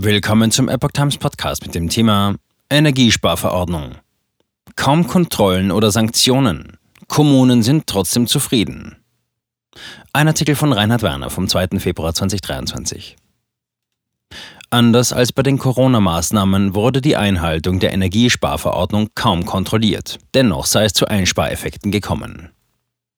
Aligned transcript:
Willkommen 0.00 0.52
zum 0.52 0.68
Epoch 0.68 0.92
Times 0.92 1.16
Podcast 1.16 1.66
mit 1.66 1.74
dem 1.74 1.88
Thema 1.88 2.36
Energiesparverordnung. 2.70 3.96
Kaum 4.76 5.08
Kontrollen 5.08 5.72
oder 5.72 5.90
Sanktionen. 5.90 6.78
Kommunen 7.08 7.64
sind 7.64 7.88
trotzdem 7.88 8.28
zufrieden. 8.28 8.94
Ein 10.12 10.28
Artikel 10.28 10.54
von 10.54 10.72
Reinhard 10.72 11.02
Werner 11.02 11.30
vom 11.30 11.48
2. 11.48 11.80
Februar 11.80 12.14
2023. 12.14 13.16
Anders 14.70 15.12
als 15.12 15.32
bei 15.32 15.42
den 15.42 15.58
Corona-Maßnahmen 15.58 16.76
wurde 16.76 17.00
die 17.00 17.16
Einhaltung 17.16 17.80
der 17.80 17.92
Energiesparverordnung 17.92 19.08
kaum 19.16 19.46
kontrolliert. 19.46 20.20
Dennoch 20.32 20.66
sei 20.66 20.84
es 20.84 20.92
zu 20.92 21.08
Einspareffekten 21.08 21.90
gekommen. 21.90 22.50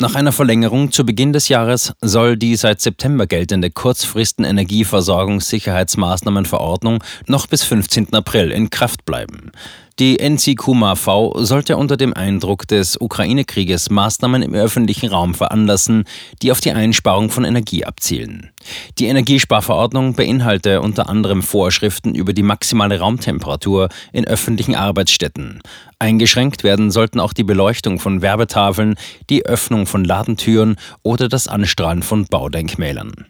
Nach 0.00 0.14
einer 0.14 0.32
Verlängerung 0.32 0.92
zu 0.92 1.04
Beginn 1.04 1.34
des 1.34 1.50
Jahres 1.50 1.92
soll 2.00 2.38
die 2.38 2.56
seit 2.56 2.80
September 2.80 3.26
geltende 3.26 3.70
Kurzfristen 3.70 4.46
Energieversorgungssicherheitsmaßnahmenverordnung 4.46 7.04
noch 7.26 7.46
bis 7.46 7.64
15. 7.64 8.14
April 8.14 8.50
in 8.50 8.70
Kraft 8.70 9.04
bleiben. 9.04 9.52
Die 9.98 10.18
NCQMAV 10.18 11.32
sollte 11.36 11.76
unter 11.76 11.96
dem 11.96 12.14
Eindruck 12.14 12.66
des 12.66 12.98
Ukraine-Krieges 13.00 13.90
Maßnahmen 13.90 14.42
im 14.42 14.54
öffentlichen 14.54 15.10
Raum 15.10 15.34
veranlassen, 15.34 16.04
die 16.40 16.52
auf 16.52 16.60
die 16.60 16.72
Einsparung 16.72 17.30
von 17.30 17.44
Energie 17.44 17.84
abzielen. 17.84 18.50
Die 18.98 19.06
Energiesparverordnung 19.06 20.14
beinhalte 20.14 20.80
unter 20.80 21.08
anderem 21.08 21.42
Vorschriften 21.42 22.14
über 22.14 22.32
die 22.32 22.42
maximale 22.42 22.98
Raumtemperatur 22.98 23.88
in 24.12 24.26
öffentlichen 24.26 24.74
Arbeitsstätten. 24.74 25.60
Eingeschränkt 25.98 26.64
werden 26.64 26.90
sollten 26.90 27.20
auch 27.20 27.34
die 27.34 27.44
Beleuchtung 27.44 27.98
von 27.98 28.22
Werbetafeln, 28.22 28.94
die 29.28 29.44
Öffnung 29.44 29.86
von 29.86 30.04
Ladentüren 30.04 30.76
oder 31.02 31.28
das 31.28 31.46
Anstrahlen 31.46 32.02
von 32.02 32.26
Baudenkmälern. 32.26 33.26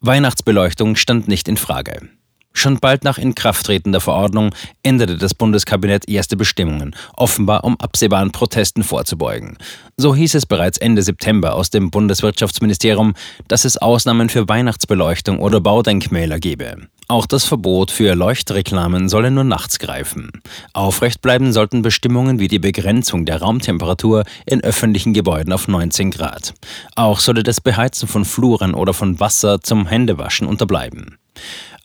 Weihnachtsbeleuchtung 0.00 0.96
stand 0.96 1.28
nicht 1.28 1.48
in 1.48 1.56
Frage. 1.56 2.08
Schon 2.56 2.78
bald 2.78 3.02
nach 3.02 3.18
Inkrafttreten 3.18 3.90
der 3.90 4.00
Verordnung 4.00 4.54
änderte 4.84 5.18
das 5.18 5.34
Bundeskabinett 5.34 6.08
erste 6.08 6.36
Bestimmungen, 6.36 6.94
offenbar 7.16 7.64
um 7.64 7.78
absehbaren 7.80 8.30
Protesten 8.30 8.84
vorzubeugen. 8.84 9.58
So 9.96 10.14
hieß 10.14 10.34
es 10.36 10.46
bereits 10.46 10.78
Ende 10.78 11.02
September 11.02 11.54
aus 11.54 11.70
dem 11.70 11.90
Bundeswirtschaftsministerium, 11.90 13.14
dass 13.48 13.64
es 13.64 13.76
Ausnahmen 13.76 14.28
für 14.28 14.48
Weihnachtsbeleuchtung 14.48 15.40
oder 15.40 15.60
Baudenkmäler 15.60 16.38
gebe. 16.38 16.76
Auch 17.08 17.26
das 17.26 17.44
Verbot 17.44 17.90
für 17.90 18.14
Leuchtreklamen 18.14 19.08
solle 19.08 19.30
nur 19.30 19.44
nachts 19.44 19.78
greifen. 19.78 20.30
Aufrecht 20.72 21.20
bleiben 21.20 21.52
sollten 21.52 21.82
Bestimmungen 21.82 22.38
wie 22.38 22.48
die 22.48 22.60
Begrenzung 22.60 23.26
der 23.26 23.42
Raumtemperatur 23.42 24.24
in 24.46 24.62
öffentlichen 24.62 25.12
Gebäuden 25.12 25.52
auf 25.52 25.68
19 25.68 26.12
Grad. 26.12 26.54
Auch 26.94 27.18
solle 27.18 27.42
das 27.42 27.60
Beheizen 27.60 28.08
von 28.08 28.24
Fluren 28.24 28.74
oder 28.74 28.94
von 28.94 29.20
Wasser 29.20 29.60
zum 29.60 29.86
Händewaschen 29.86 30.46
unterbleiben. 30.46 31.18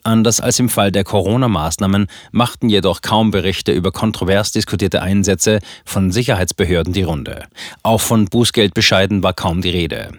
Anders 0.04 0.40
als 0.40 0.60
im 0.60 0.70
Fall 0.70 0.92
der 0.92 1.04
Corona-Maßnahmen 1.04 2.08
machten 2.32 2.70
jedoch 2.70 3.02
kaum 3.02 3.32
Berichte 3.32 3.72
über 3.72 3.92
kontrovers 3.92 4.52
diskutierte 4.52 5.02
Einsätze 5.02 5.60
von 5.86 6.12
Sicherheitsbehörden 6.12 6.94
die 6.94 7.04
Runde. 7.04 7.44
Auch 7.84 8.02
von 8.02 8.26
Bußgeldbescheiden 8.26 9.24
war 9.24 9.34
kaum 9.34 9.62
die 9.62 9.70
Rede. 9.70 10.12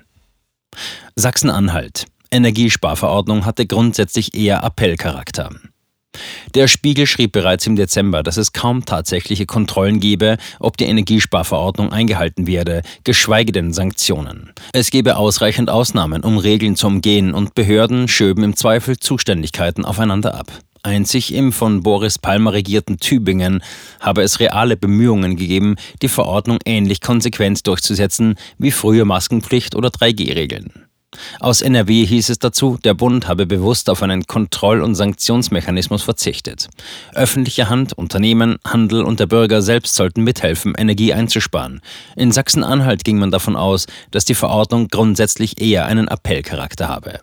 Sachsen-Anhalt. 1.17 2.06
Energiesparverordnung 2.31 3.45
hatte 3.45 3.67
grundsätzlich 3.67 4.34
eher 4.34 4.62
Appellcharakter. 4.62 5.50
Der 6.55 6.66
Spiegel 6.66 7.06
schrieb 7.06 7.33
bereits 7.33 7.66
im 7.66 7.77
Dezember, 7.77 8.22
dass 8.22 8.36
es 8.36 8.53
kaum 8.53 8.84
tatsächliche 8.84 9.47
Kontrollen 9.47 10.00
gebe, 10.00 10.36
ob 10.58 10.77
die 10.77 10.86
Energiesparverordnung 10.86 11.92
eingehalten 11.92 12.47
werde, 12.47 12.83
geschweige 13.05 13.53
denn 13.53 13.72
Sanktionen. 13.72 14.53
Es 14.72 14.91
gebe 14.91 15.16
ausreichend 15.16 15.70
Ausnahmen, 15.70 16.25
um 16.25 16.38
Regeln 16.38 16.75
zu 16.75 16.88
umgehen, 16.88 17.34
und 17.34 17.55
Behörden 17.55 18.08
schöben 18.08 18.42
im 18.42 18.56
Zweifel 18.56 18.98
Zuständigkeiten 18.98 19.84
aufeinander 19.84 20.34
ab. 20.34 20.50
Einzig 20.83 21.34
im 21.34 21.53
von 21.53 21.83
Boris 21.83 22.19
Palmer 22.19 22.55
regierten 22.55 22.98
Tübingen 22.98 23.62
habe 24.00 24.22
es 24.22 24.41
reale 24.41 24.77
Bemühungen 24.77 25.36
gegeben, 25.36 25.77
die 26.00 26.08
Verordnung 26.08 26.58
ähnlich 26.64 27.00
konsequent 27.00 27.66
durchzusetzen 27.66 28.37
wie 28.59 28.71
frühe 28.71 29.04
Maskenpflicht 29.04 29.77
oder 29.77 29.91
3G-Regeln. 29.91 30.90
Aus 31.41 31.60
NRW 31.62 32.06
hieß 32.06 32.28
es 32.28 32.38
dazu, 32.38 32.78
der 32.84 32.94
Bund 32.94 33.26
habe 33.26 33.47
bewusst 33.47 33.91
auf 33.91 34.03
einen 34.03 34.26
Kontroll- 34.26 34.82
und 34.82 34.94
Sanktionsmechanismus 34.94 36.03
verzichtet. 36.03 36.69
Öffentliche 37.15 37.69
Hand, 37.69 37.93
Unternehmen, 37.93 38.59
Handel 38.65 39.03
und 39.03 39.19
der 39.19 39.26
Bürger 39.26 39.62
selbst 39.62 39.94
sollten 39.97 40.22
mithelfen, 40.22 40.75
Energie 40.76 41.12
einzusparen. 41.12 41.81
In 42.15 42.31
Sachsen-Anhalt 42.31 43.04
ging 43.04 43.19
man 43.19 43.31
davon 43.31 43.56
aus, 43.56 43.87
dass 44.10 44.25
die 44.25 44.34
Verordnung 44.34 44.88
grundsätzlich 44.88 45.60
eher 45.60 45.87
einen 45.87 46.09
Appellcharakter 46.09 46.88
habe. 46.88 47.21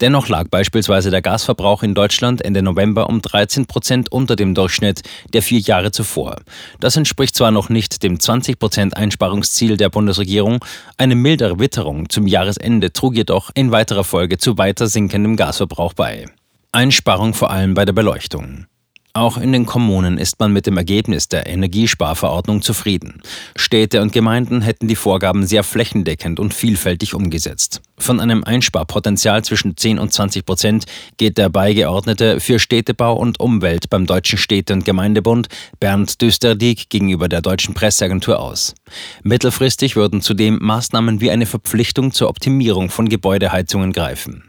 Dennoch 0.00 0.28
lag 0.28 0.48
beispielsweise 0.48 1.10
der 1.10 1.22
Gasverbrauch 1.22 1.82
in 1.82 1.94
Deutschland 1.94 2.42
Ende 2.42 2.62
November 2.62 3.08
um 3.08 3.20
13 3.20 3.66
Prozent 3.66 4.10
unter 4.10 4.36
dem 4.36 4.54
Durchschnitt 4.54 5.02
der 5.32 5.42
vier 5.42 5.60
Jahre 5.60 5.92
zuvor. 5.92 6.36
Das 6.80 6.96
entspricht 6.96 7.36
zwar 7.36 7.50
noch 7.50 7.68
nicht 7.68 8.02
dem 8.02 8.18
20 8.18 8.58
Prozent 8.58 8.96
Einsparungsziel 8.96 9.76
der 9.76 9.90
Bundesregierung, 9.90 10.64
eine 10.96 11.14
mildere 11.14 11.58
Witterung 11.58 12.08
zum 12.08 12.26
Jahresende 12.26 12.92
trug 12.92 13.14
jedoch 13.14 13.50
in 13.54 13.70
weiterer 13.72 14.04
Folge 14.04 14.38
zu 14.38 14.56
weiter 14.58 14.86
sinkendem 14.86 15.36
Gasverbrauch 15.36 15.92
bei. 15.92 16.26
Einsparung 16.72 17.34
vor 17.34 17.50
allem 17.50 17.74
bei 17.74 17.84
der 17.84 17.92
Beleuchtung. 17.92 18.66
Auch 19.12 19.38
in 19.38 19.52
den 19.52 19.66
Kommunen 19.66 20.18
ist 20.18 20.38
man 20.38 20.52
mit 20.52 20.66
dem 20.66 20.76
Ergebnis 20.76 21.26
der 21.26 21.48
Energiesparverordnung 21.48 22.62
zufrieden. 22.62 23.20
Städte 23.56 24.02
und 24.02 24.12
Gemeinden 24.12 24.62
hätten 24.62 24.86
die 24.86 24.94
Vorgaben 24.94 25.46
sehr 25.46 25.64
flächendeckend 25.64 26.38
und 26.38 26.54
vielfältig 26.54 27.14
umgesetzt. 27.14 27.82
Von 27.98 28.20
einem 28.20 28.44
Einsparpotenzial 28.44 29.42
zwischen 29.44 29.76
10 29.76 29.98
und 29.98 30.12
20 30.12 30.46
Prozent 30.46 30.84
geht 31.16 31.38
der 31.38 31.48
Beigeordnete 31.48 32.38
für 32.38 32.60
Städtebau 32.60 33.16
und 33.16 33.40
Umwelt 33.40 33.90
beim 33.90 34.06
Deutschen 34.06 34.38
Städte- 34.38 34.72
und 34.72 34.84
Gemeindebund 34.84 35.48
Bernd 35.80 36.20
Düsterdiek 36.22 36.88
gegenüber 36.88 37.28
der 37.28 37.42
Deutschen 37.42 37.74
Presseagentur 37.74 38.38
aus. 38.38 38.76
Mittelfristig 39.24 39.96
würden 39.96 40.20
zudem 40.22 40.58
Maßnahmen 40.60 41.20
wie 41.20 41.32
eine 41.32 41.46
Verpflichtung 41.46 42.12
zur 42.12 42.28
Optimierung 42.28 42.90
von 42.90 43.08
Gebäudeheizungen 43.08 43.92
greifen. 43.92 44.44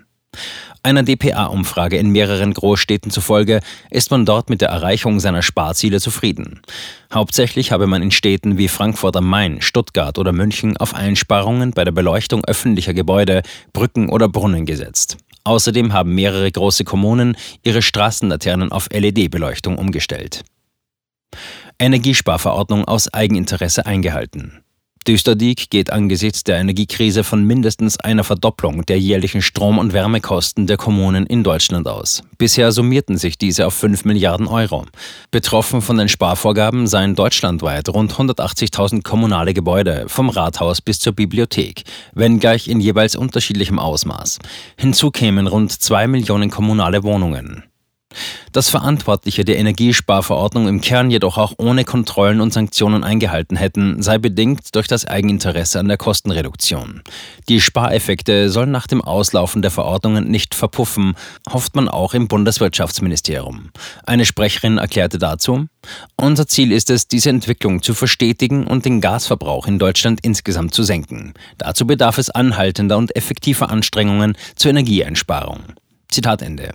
Einer 0.84 1.04
dpa-Umfrage 1.04 1.98
in 1.98 2.10
mehreren 2.10 2.56
Großstädten 2.56 3.12
zufolge 3.12 3.60
ist 3.92 4.10
man 4.10 4.26
dort 4.26 4.50
mit 4.50 4.62
der 4.62 4.70
Erreichung 4.70 5.20
seiner 5.20 5.44
Sparziele 5.44 6.00
zufrieden. 6.00 6.62
Hauptsächlich 7.14 7.72
habe 7.72 7.86
man 7.86 8.02
in 8.02 8.10
Städten 8.10 8.58
wie 8.58 8.68
Frankfurt 8.68 9.16
am 9.16 9.28
Main, 9.28 9.62
Stuttgart 9.62 10.18
oder 10.18 10.32
München 10.32 10.78
auf 10.78 10.96
Einsparungen 10.96 11.72
bei 11.72 11.84
der 11.84 11.92
Beleuchtung 11.92 12.44
öffentlicher 12.46 12.96
Gebäude, 12.96 13.44
Brücken 13.74 14.10
oder 14.10 14.28
Brunnen 14.28 14.66
gesetzt. 14.66 15.18
Außerdem 15.44 15.94
haben 15.94 16.16
mehrere 16.16 16.52
große 16.52 16.84
Kommunen 16.84 17.38
ihre 17.64 17.84
Straßenlaternen 17.84 18.72
auf 18.72 18.90
LED-Beleuchtung 18.92 19.78
umgestellt. 19.78 20.44
Energiesparverordnung 21.78 22.86
aus 22.86 23.12
Eigeninteresse 23.14 23.86
eingehalten. 23.86 24.64
Düsterdiek 25.08 25.72
geht 25.72 25.92
angesichts 25.92 26.44
der 26.44 26.60
Energiekrise 26.60 27.24
von 27.24 27.44
mindestens 27.44 28.00
einer 28.00 28.24
Verdopplung 28.24 28.86
der 28.86 29.00
jährlichen 29.00 29.42
Strom- 29.42 29.80
und 29.80 29.94
Wärmekosten 29.94 30.68
der 30.68 30.78
Kommunen 30.78 31.26
in 31.26 31.44
Deutschland 31.44 31.88
aus. 31.88 32.22
Bisher 32.38 32.72
summierten 32.72 33.18
sich 33.18 33.40
diese 33.40 33.66
auf 33.66 33.74
5 33.74 34.06
Milliarden 34.06 34.46
Euro. 34.46 34.86
Betroffen 35.32 35.82
von 35.82 35.98
den 35.98 36.08
Sparvorgaben 36.08 36.86
seien 36.86 37.16
deutschlandweit 37.16 37.90
rund 37.90 38.14
180.000 38.14 39.02
kommunale 39.02 39.56
Gebäude, 39.56 40.06
vom 40.08 40.30
Rathaus 40.30 40.82
bis 40.82 41.00
zur 41.00 41.14
Bibliothek, 41.14 41.84
wenngleich 42.14 42.68
in 42.68 42.80
jeweils 42.80 43.16
unterschiedlichem 43.16 43.80
Ausmaß. 43.80 44.38
Hinzu 44.78 45.10
kämen 45.10 45.48
rund 45.48 45.72
2 45.72 46.08
Millionen 46.08 46.52
kommunale 46.52 47.02
Wohnungen. 47.02 47.64
Dass 48.52 48.70
Verantwortliche 48.70 49.46
der 49.46 49.58
Energiesparverordnung 49.58 50.68
im 50.68 50.82
Kern 50.82 51.12
jedoch 51.12 51.38
auch 51.38 51.54
ohne 51.58 51.86
Kontrollen 51.86 52.42
und 52.42 52.54
Sanktionen 52.54 53.04
eingehalten 53.04 53.56
hätten, 53.56 54.02
sei 54.02 54.18
bedingt 54.18 54.76
durch 54.76 54.88
das 54.88 55.06
Eigeninteresse 55.06 55.80
an 55.80 55.88
der 55.88 55.98
Kostenreduktion. 55.98 57.02
Die 57.48 57.62
Spareffekte 57.62 58.50
sollen 58.50 58.72
nach 58.72 58.88
dem 58.88 59.02
Auslaufen 59.02 59.62
der 59.62 59.72
Verordnungen 59.72 60.30
nicht 60.30 60.56
verpuffen, 60.56 61.16
hofft 61.50 61.76
man 61.76 61.88
auch 61.88 62.14
im 62.14 62.28
Bundeswirtschaftsministerium. 62.28 63.70
Eine 64.06 64.26
Sprecherin 64.26 64.78
erklärte 64.78 65.18
dazu, 65.18 65.68
unser 66.16 66.48
Ziel 66.48 66.72
ist 66.72 66.90
es, 66.90 67.08
diese 67.08 67.30
Entwicklung 67.30 67.82
zu 67.82 67.94
verstetigen 67.94 68.68
und 68.68 68.86
den 68.86 69.02
Gasverbrauch 69.02 69.68
in 69.68 69.80
Deutschland 69.80 70.20
insgesamt 70.22 70.74
zu 70.74 70.84
senken. 70.84 71.34
Dazu 71.58 71.88
bedarf 71.88 72.18
es 72.18 72.30
anhaltender 72.30 72.98
und 72.98 73.16
effektiver 73.16 73.70
Anstrengungen 73.70 74.38
zur 74.56 74.72
Energieeinsparung. 74.72 75.60
Zitat 76.10 76.42
Ende. 76.42 76.74